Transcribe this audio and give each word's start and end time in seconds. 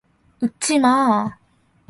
웃지 0.41 0.79
마! 0.79 1.37